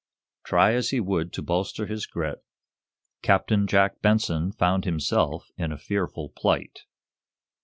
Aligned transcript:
Try 0.43 0.73
as 0.73 0.89
he 0.89 0.99
would 0.99 1.31
to 1.33 1.43
bolster 1.43 1.85
his 1.85 2.07
grit, 2.07 2.43
Captain 3.21 3.67
Jack 3.67 4.01
Benson 4.01 4.51
found 4.51 4.83
himself 4.83 5.51
in 5.59 5.71
a 5.71 5.77
fearful 5.77 6.29
plight. 6.35 6.85